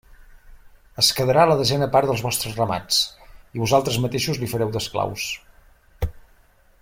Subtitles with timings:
[1.03, 3.03] Es quedarà la desena part dels vostres ramats,
[3.59, 5.31] i vosaltres mateixos li fareu d'esclaus.